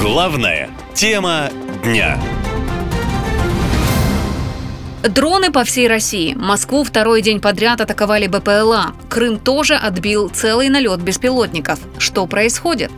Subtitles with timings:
[0.00, 1.50] Главная тема
[1.82, 2.20] дня.
[5.02, 6.34] Дроны по всей России.
[6.34, 8.92] Москву второй день подряд атаковали БПЛА.
[9.10, 11.80] Крым тоже отбил целый налет беспилотников.
[11.98, 12.92] Что происходит?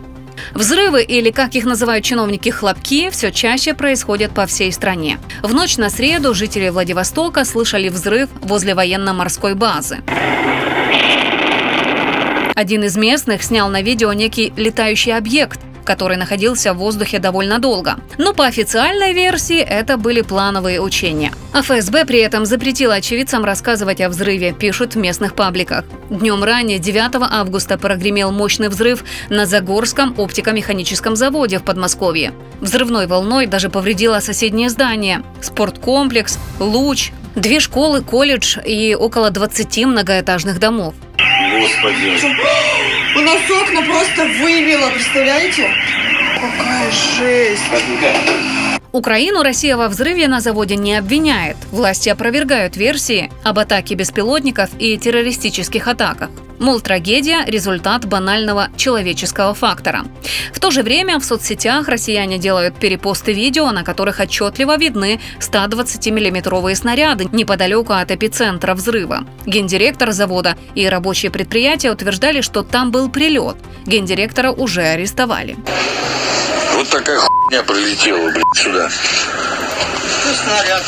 [0.53, 5.17] Взрывы или, как их называют чиновники, хлопки все чаще происходят по всей стране.
[5.41, 10.03] В ночь на среду жители Владивостока слышали взрыв возле военно-морской базы.
[12.53, 17.95] Один из местных снял на видео некий летающий объект, который находился в воздухе довольно долго.
[18.17, 21.31] Но по официальной версии это были плановые учения.
[21.53, 25.85] А ФСБ при этом запретила очевидцам рассказывать о взрыве, пишут в местных пабликах.
[26.09, 32.33] Днем ранее, 9 августа, прогремел мощный взрыв на Загорском оптико-механическом заводе в Подмосковье.
[32.61, 40.59] Взрывной волной даже повредило соседнее здание, спорткомплекс, луч, две школы, колледж и около 20 многоэтажных
[40.59, 40.93] домов.
[41.51, 42.90] Господи.
[43.13, 45.69] У нас окна просто выбило, представляете?
[46.35, 47.61] Какая жесть.
[48.93, 51.57] Украину Россия во взрыве на заводе не обвиняет.
[51.71, 56.29] Власти опровергают версии об атаке беспилотников и террористических атаках.
[56.61, 60.05] Мол, трагедия– результат банального человеческого фактора.
[60.53, 66.75] В то же время в соцсетях россияне делают перепосты видео, на которых отчетливо видны 120-миллиметровые
[66.75, 69.25] снаряды неподалеку от эпицентра взрыва.
[69.47, 73.55] Гендиректор завода и рабочие предприятия утверждали, что там был прилет.
[73.87, 75.57] Гендиректора уже арестовали.
[76.75, 78.87] Вот такая хуйня пролетела, блядь, сюда.
[80.43, 80.83] Снаряд.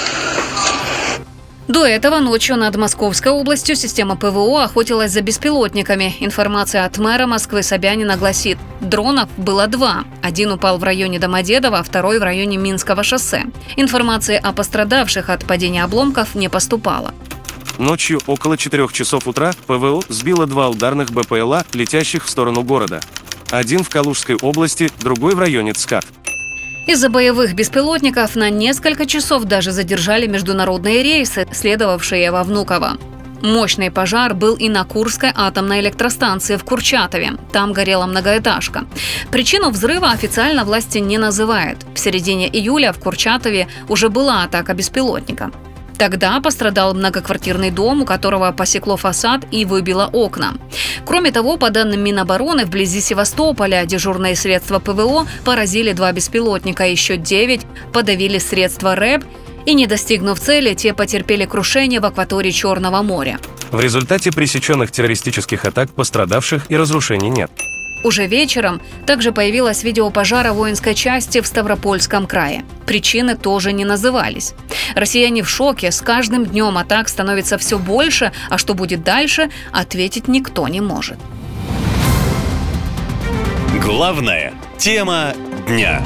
[1.68, 6.14] До этого ночью над Московской областью система ПВО охотилась за беспилотниками.
[6.20, 10.04] Информация от мэра Москвы Собянина гласит, дронов было два.
[10.22, 13.46] Один упал в районе Домодедово, а второй в районе Минского шоссе.
[13.78, 17.14] Информации о пострадавших от падения обломков не поступало.
[17.78, 23.00] Ночью около 4 часов утра ПВО сбило два ударных БПЛА, летящих в сторону города.
[23.52, 26.06] Один в Калужской области, другой в районе ЦКАД.
[26.86, 32.98] Из-за боевых беспилотников на несколько часов даже задержали международные рейсы, следовавшие во Внуково.
[33.42, 37.34] Мощный пожар был и на Курской атомной электростанции в Курчатове.
[37.52, 38.86] Там горела многоэтажка.
[39.32, 41.80] Причину взрыва официально власти не называют.
[41.94, 45.52] В середине июля в Курчатове уже была атака беспилотника.
[45.98, 50.56] Тогда пострадал многоквартирный дом, у которого посекло фасад и выбило окна.
[51.06, 57.62] Кроме того, по данным Минобороны, вблизи Севастополя дежурные средства ПВО поразили два беспилотника, еще девять
[57.94, 59.24] подавили средства РЭБ
[59.66, 63.40] и, не достигнув цели, те потерпели крушение в акватории Черного моря.
[63.72, 67.52] В результате пресеченных террористических атак пострадавших и разрушений нет.
[68.04, 72.66] Уже вечером также появилось видео пожара воинской части в Ставропольском крае.
[72.86, 74.54] Причины тоже не назывались.
[74.94, 80.28] Россияне в шоке, с каждым днем атак становится все больше, а что будет дальше, ответить
[80.28, 81.18] никто не может.
[83.82, 85.34] Главная тема
[85.68, 86.02] дня.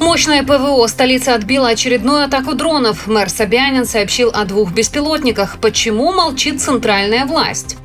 [0.00, 3.06] Мощное ПВО столицы отбила очередную атаку дронов.
[3.06, 5.58] Мэр Собянин сообщил о двух беспилотниках.
[5.60, 7.76] Почему молчит центральная власть?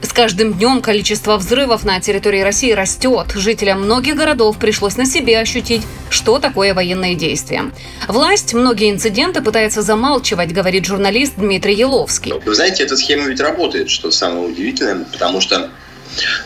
[0.00, 3.32] С каждым днем количество взрывов на территории России растет.
[3.34, 7.72] Жителям многих городов пришлось на себе ощутить, что такое военные действия.
[8.06, 12.32] Власть многие инциденты пытается замалчивать, говорит журналист Дмитрий Еловский.
[12.44, 15.68] Вы знаете, эта схема ведь работает, что самое удивительное, потому что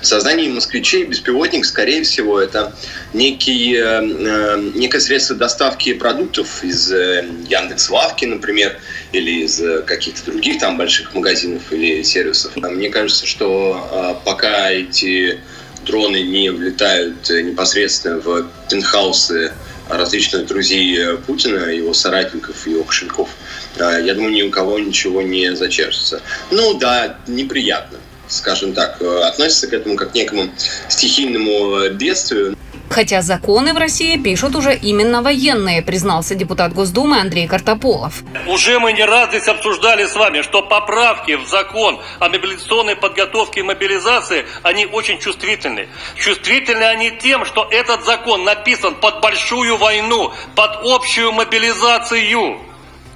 [0.00, 2.74] в сознании москвичей беспилотник, скорее всего, это
[3.12, 8.78] некий, э, э, некое средство доставки продуктов из э, Яндекс.Лавки, например,
[9.12, 12.56] или из э, каких-то других там больших магазинов или сервисов.
[12.56, 15.38] Мне кажется, что э, пока эти
[15.84, 19.52] дроны не влетают э, непосредственно в пентхаусы
[19.88, 23.30] различных друзей э, Путина, его соратников, его кошельков,
[23.76, 26.20] э, я думаю, ни у кого ничего не зачерчится.
[26.50, 30.48] Ну да, неприятно скажем так, относится к этому как к некому
[30.88, 32.56] стихийному бедствию.
[32.92, 38.22] Хотя законы в России пишут уже именно военные, признался депутат Госдумы Андрей Картополов.
[38.46, 43.60] Уже мы не раз здесь обсуждали с вами, что поправки в закон о мобилизационной подготовке
[43.60, 45.88] и мобилизации, они очень чувствительны.
[46.16, 52.58] Чувствительны они тем, что этот закон написан под большую войну, под общую мобилизацию.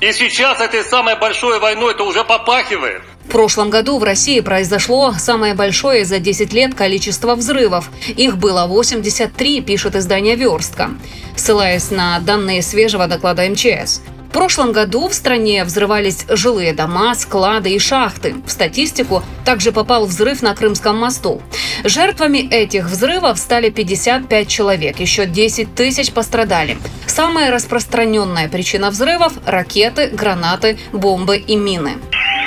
[0.00, 3.02] И сейчас этой самой большой войной это уже попахивает.
[3.26, 7.90] В прошлом году в России произошло самое большое за 10 лет количество взрывов.
[8.16, 10.90] Их было 83, пишет издание «Верстка»,
[11.34, 14.00] ссылаясь на данные свежего доклада МЧС.
[14.28, 18.36] В прошлом году в стране взрывались жилые дома, склады и шахты.
[18.46, 21.42] В статистику также попал взрыв на Крымском мосту.
[21.84, 26.78] Жертвами этих взрывов стали 55 человек, еще 10 тысяч пострадали.
[27.06, 31.94] Самая распространенная причина взрывов– ракеты, гранаты, бомбы и мины.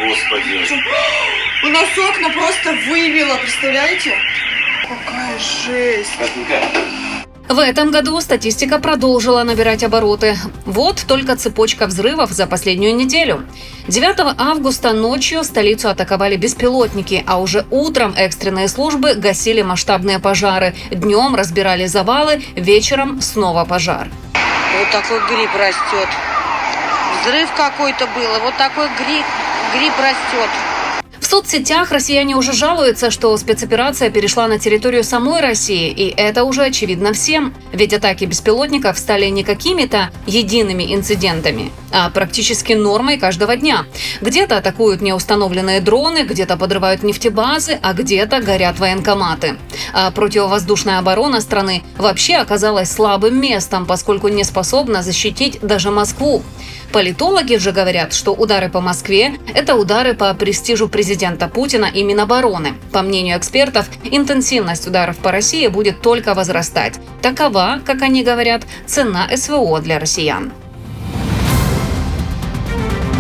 [0.10, 0.82] Господи.
[1.64, 4.16] У нас окна просто выбило, представляете?
[4.82, 6.10] Какая жесть.
[7.48, 10.36] В этом году статистика продолжила набирать обороты.
[10.66, 13.46] Вот только цепочка взрывов за последнюю неделю.
[13.88, 20.74] 9 августа ночью столицу атаковали беспилотники, а уже утром экстренные службы гасили масштабные пожары.
[20.90, 24.08] Днем разбирали завалы, вечером снова пожар.
[24.34, 26.10] Вот такой гриб растет.
[27.22, 29.26] Взрыв какой-то был, вот такой гриб,
[29.74, 30.50] гриб растет.
[31.20, 36.64] В соцсетях россияне уже жалуются, что спецоперация перешла на территорию самой России, и это уже
[36.64, 37.54] очевидно всем.
[37.72, 43.86] Ведь атаки беспилотников стали не какими-то едиными инцидентами, а практически нормой каждого дня.
[44.22, 49.58] Где-то атакуют неустановленные дроны, где-то подрывают нефтебазы, а где-то горят военкоматы.
[49.94, 56.42] А противовоздушная оборона страны вообще оказалась слабым местом, поскольку не способна защитить даже Москву.
[56.92, 62.74] Политологи же говорят, что удары по Москве– это удары по престижу президента Путина и Минобороны.
[62.92, 67.00] По мнению экспертов, интенсивность ударов по России будет только возрастать.
[67.22, 70.52] Такова, как они говорят, цена СВО для россиян.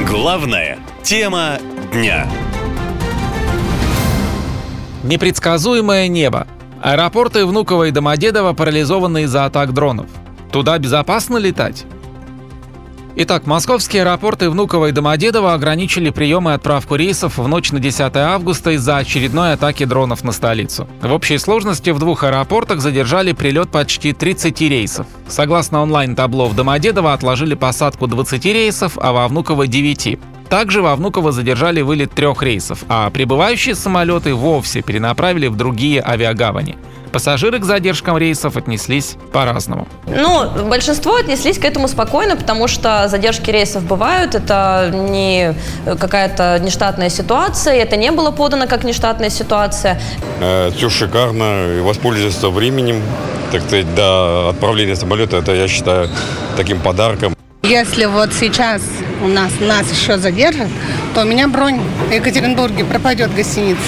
[0.08, 1.60] Главная тема
[1.94, 2.28] дня.
[5.04, 6.48] Непредсказуемое небо.
[6.82, 10.08] Аэропорты Внуково и Домодедово парализованы из-за атак дронов.
[10.52, 11.86] Туда безопасно летать?
[13.22, 18.16] Итак, московские аэропорты Внуково и Домодедово ограничили прием и отправку рейсов в ночь на 10
[18.16, 20.88] августа из-за очередной атаки дронов на столицу.
[21.02, 25.06] В общей сложности в двух аэропортах задержали прилет почти 30 рейсов.
[25.28, 30.18] Согласно онлайн-табло в Домодедово отложили посадку 20 рейсов, а во Внуково 9.
[30.50, 36.76] Также во Внуково задержали вылет трех рейсов, а прибывающие самолеты вовсе перенаправили в другие авиагавани.
[37.12, 39.88] Пассажиры к задержкам рейсов отнеслись по-разному.
[40.08, 45.56] Ну, большинство отнеслись к этому спокойно, потому что задержки рейсов бывают, это не
[45.86, 50.00] какая-то нештатная ситуация, это не было подано как нештатная ситуация.
[50.40, 53.02] Э, Все шикарно, воспользоваться временем,
[53.52, 56.10] так сказать, до отправления самолета, это я считаю
[56.58, 57.36] таким подарком.
[57.64, 58.82] Если вот сейчас
[59.22, 60.68] у нас нас еще задержат,
[61.14, 63.80] то у меня бронь в Екатеринбурге пропадет гостиница.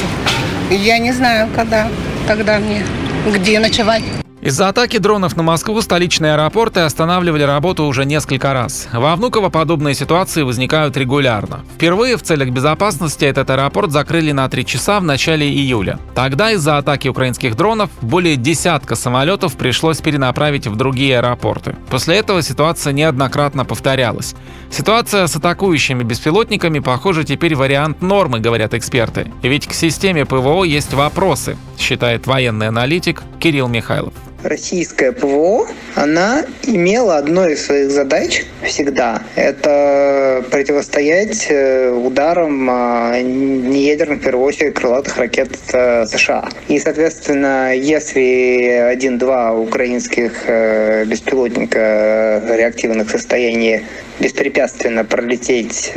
[0.70, 1.88] Я не знаю, когда
[2.28, 2.84] тогда мне,
[3.28, 4.04] где ночевать.
[4.42, 8.88] Из-за атаки дронов на Москву столичные аэропорты останавливали работу уже несколько раз.
[8.92, 11.64] Во Внуково подобные ситуации возникают регулярно.
[11.76, 16.00] Впервые в целях безопасности этот аэропорт закрыли на три часа в начале июля.
[16.16, 21.76] Тогда из-за атаки украинских дронов более десятка самолетов пришлось перенаправить в другие аэропорты.
[21.92, 24.34] После этого ситуация неоднократно повторялась.
[24.72, 29.32] Ситуация с атакующими беспилотниками, похоже, теперь вариант нормы, говорят эксперты.
[29.44, 37.18] Ведь к системе ПВО есть вопросы, считает военный аналитик Кирилл Михайлов российская ПВО, она имела
[37.18, 39.22] одной из своих задач всегда.
[39.36, 46.50] Это противостоять э, ударам а, неядерных, в первую очередь, крылатых ракет э, США.
[46.68, 53.82] И, соответственно, если один-два украинских э, беспилотника реактивных состояний
[54.20, 55.94] беспрепятственно пролететь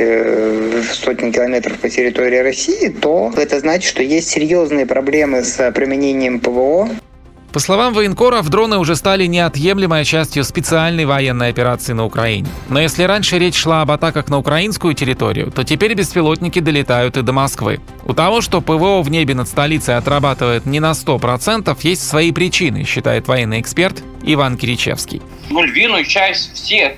[0.91, 6.89] сотни километров по территории России, то это значит, что есть серьезные проблемы с применением ПВО
[7.55, 12.49] по словам военкоров, дроны уже стали неотъемлемой частью специальной военной операции на Украине.
[12.67, 17.21] Но если раньше речь шла об атаках на украинскую территорию, то теперь беспилотники долетают и
[17.21, 17.79] до Москвы.
[18.03, 22.83] У того, что ПВО в небе над столицей отрабатывает не на 100%, есть свои причины,
[22.83, 25.21] считает военный эксперт Иван Киричевский.
[25.49, 26.95] Ну, львиную часть всех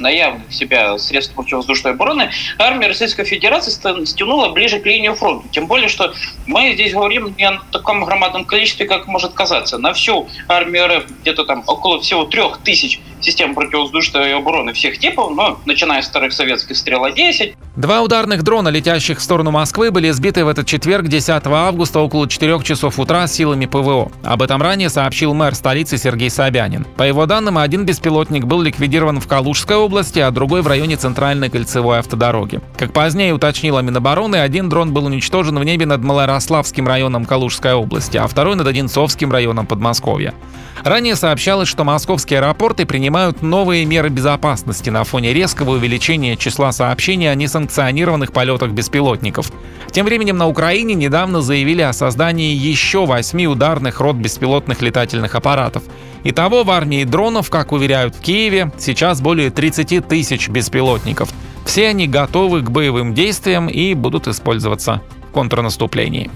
[0.00, 3.70] наявных себя средств противовоздушной обороны, армия Российской Федерации
[4.04, 5.48] стянула ближе к линии фронта.
[5.50, 6.12] Тем более, что
[6.46, 9.78] мы здесь говорим не о таком громадном количестве, как может казаться.
[9.78, 15.30] На всю армию РФ где-то там около всего трех тысяч систем противовоздушной обороны всех типов,
[15.34, 17.54] но начиная с старых советских «Стрела-10».
[17.76, 22.28] Два ударных дрона, летящих в сторону Москвы, были сбиты в этот четверг, 10 августа, около
[22.28, 24.10] 4 часов утра силами ПВО.
[24.24, 26.84] Об этом ранее сообщил мэр столицы Сергей Собянин.
[26.96, 31.48] По его данным, один беспилотник был ликвидирован в Калужской области, а другой в районе центральной
[31.48, 32.60] кольцевой автодороги.
[32.76, 38.16] Как позднее уточнила Минобороны, один дрон был уничтожен в небе над Малорославским районом Калужской области,
[38.16, 40.34] а второй над Одинцовским районом Подмосковья.
[40.82, 43.09] Ранее сообщалось, что московские аэропорты принимают
[43.42, 49.52] новые меры безопасности на фоне резкого увеличения числа сообщений о несанкционированных полетах беспилотников.
[49.90, 55.82] Тем временем на Украине недавно заявили о создании еще восьми ударных рот беспилотных летательных аппаратов.
[56.24, 61.30] Итого в армии дронов, как уверяют в Киеве, сейчас более 30 тысяч беспилотников.
[61.64, 66.30] Все они готовы к боевым действиям и будут использоваться в контрнаступлении.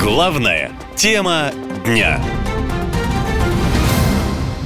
[0.00, 1.50] Главная тема
[1.84, 2.20] дня.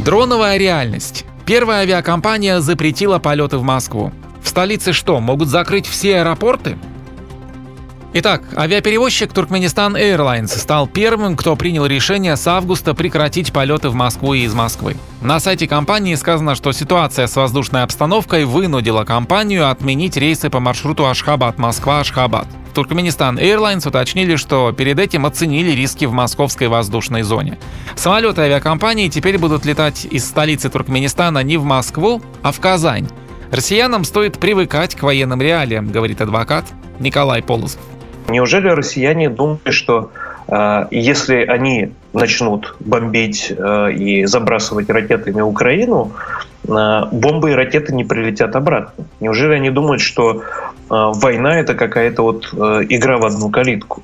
[0.05, 1.25] Дроновая реальность.
[1.47, 4.13] Первая авиакомпания запретила полеты в Москву.
[4.43, 6.77] В столице что, могут закрыть все аэропорты?
[8.15, 14.35] Итак, авиаперевозчик Туркменистан Airlines стал первым, кто принял решение с августа прекратить полеты в Москву
[14.35, 14.97] и из Москвы.
[15.23, 21.07] На сайте компании сказано, что ситуация с воздушной обстановкой вынудила компанию отменить рейсы по маршруту
[21.07, 22.47] Ашхабад-Москва-Ашхабад.
[22.75, 27.59] Туркменистан Airlines уточнили, что перед этим оценили риски в московской воздушной зоне.
[27.97, 33.09] Самолеты авиакомпании теперь будут летать из столицы Туркменистана не в Москву, а в Казань.
[33.51, 36.67] Россиянам стоит привыкать к военным реалиям, говорит адвокат
[37.01, 37.81] Николай Полозов.
[38.29, 40.11] Неужели россияне думают, что
[40.49, 46.13] э, если они начнут бомбить э, и забрасывать ракетами Украину,
[46.65, 49.05] э, бомбы и ракеты не прилетят обратно?
[49.21, 50.43] Неужели они думают, что э,
[50.89, 54.03] война это какая-то вот э, игра в одну калитку?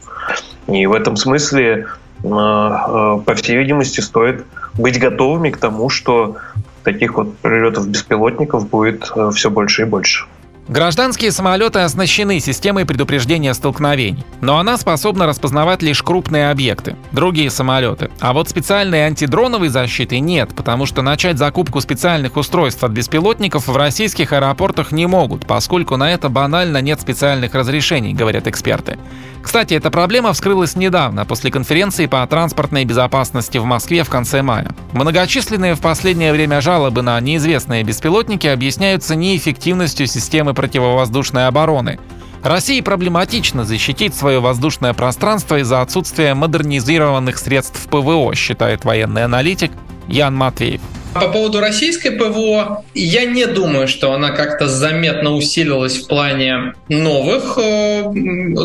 [0.67, 1.87] И в этом смысле,
[2.23, 4.45] э, по всей видимости, стоит
[4.75, 6.37] быть готовыми к тому, что
[6.83, 10.27] таких вот прилетов беспилотников будет все больше и больше.
[10.69, 18.11] Гражданские самолеты оснащены системой предупреждения столкновений, но она способна распознавать лишь крупные объекты, другие самолеты.
[18.21, 23.75] А вот специальной антидроновой защиты нет, потому что начать закупку специальных устройств от беспилотников в
[23.75, 28.99] российских аэропортах не могут, поскольку на это банально нет специальных разрешений, говорят эксперты.
[29.43, 34.73] Кстати, эта проблема вскрылась недавно, после конференции по транспортной безопасности в Москве в конце мая.
[34.93, 42.01] Многочисленные в последнее время жалобы на неизвестные беспилотники объясняются неэффективностью системы противовоздушной обороны.
[42.43, 49.71] России проблематично защитить свое воздушное пространство из-за отсутствия модернизированных средств ПВО, считает военный аналитик
[50.09, 50.81] Ян Матвеев.
[51.15, 57.59] По поводу российской ПВО, я не думаю, что она как-то заметно усилилась в плане новых
[57.59, 58.03] э,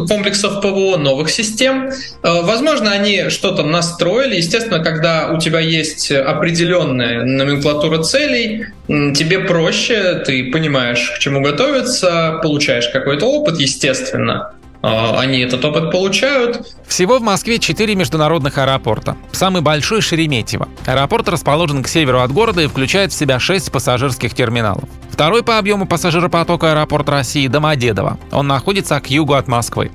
[0.07, 1.89] комплексов ПВО, новых систем.
[1.89, 4.35] Э, возможно, они что-то настроили.
[4.35, 12.39] Естественно, когда у тебя есть определенная номенклатура целей, тебе проще, ты понимаешь, к чему готовиться,
[12.43, 14.53] получаешь какой-то опыт, естественно.
[14.83, 16.67] А, они этот опыт получают.
[16.85, 19.15] Всего в Москве 4 международных аэропорта.
[19.31, 20.67] Самый большой– Шереметьево.
[20.85, 24.83] Аэропорт расположен к северу от города и включает в себя 6 пассажирских терминалов.
[25.09, 28.19] Второй по объему пассажиропотока аэропорт России– Домодедово.
[28.33, 29.89] Он находится к югу от Москвы.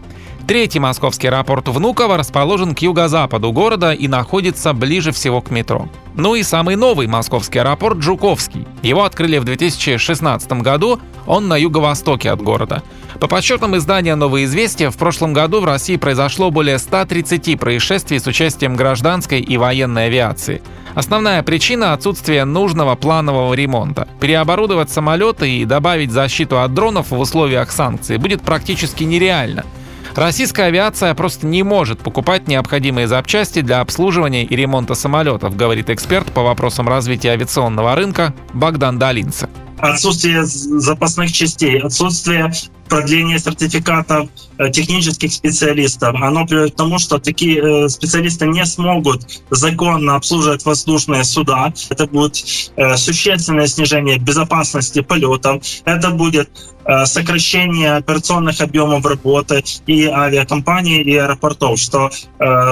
[0.49, 5.91] Третий московский аэропорт Внуково расположен к юго-западу города и находится ближе всего к метро.
[6.15, 8.67] Ну и самый новый московский аэропорт Жуковский.
[8.83, 12.83] Его открыли в 2016 году, он на юго-востоке от города.
[13.21, 18.27] По подсчетам издания «Новые известия», в прошлом году в России произошло более 130 происшествий с
[18.27, 20.63] участием гражданской и военной авиации.
[20.95, 24.09] Основная причина– отсутствие нужного планового ремонта.
[24.19, 29.67] Переоборудовать самолеты и добавить защиту от дронов в условиях санкций будет практически нереально–
[30.19, 36.27] Российская авиация просто не может покупать необходимые запчасти для обслуживания и ремонта самолетов, говорит эксперт
[36.33, 39.49] по вопросам развития авиационного рынка Богдан Долинцев
[39.79, 42.53] отсутствие запасных частей, отсутствие
[42.89, 49.43] продления сертификатов э, технических специалистов, оно приводит к тому, что такие э, специалисты не смогут
[49.51, 51.73] законно обслуживать воздушные суда.
[51.91, 55.63] Это будет э, существенное снижение безопасности полетов.
[55.85, 56.51] Это будет
[57.05, 62.11] сокращение операционных объемов работы и авиакомпаний, и аэропортов, что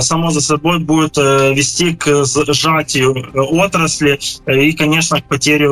[0.01, 5.69] само за собой будет вести к сжатию отрасли и, конечно, к потере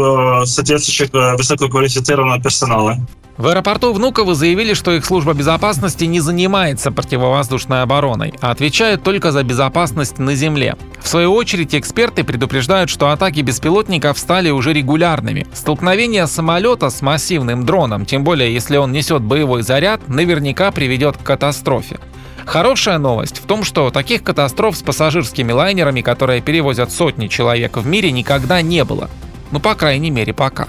[0.46, 2.98] соответствующих высококвалифицированного персонала.
[3.36, 9.32] В аэропорту Внуково заявили, что их служба безопасности не занимается противовоздушной обороной, а отвечает только
[9.32, 10.76] за безопасность на земле.
[11.00, 15.48] В свою очередь, эксперты предупреждают, что атаки беспилотников стали уже регулярными.
[15.52, 21.24] Столкновение самолета с массивным дроном, тем более если он несет боевой заряд, наверняка приведет к
[21.24, 21.98] катастрофе.
[22.44, 27.86] Хорошая новость в том, что таких катастроф с пассажирскими лайнерами, которые перевозят сотни человек в
[27.86, 29.10] мире, никогда не было.
[29.50, 30.68] Ну, по крайней мере, пока.